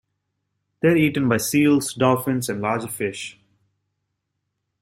They 0.79 0.87
are 0.87 0.95
eaten 0.95 1.29
by 1.29 1.37
seals, 1.37 1.93
dolphins 1.93 2.49
and 2.49 2.59
larger 2.59 2.87
fish. 2.87 3.37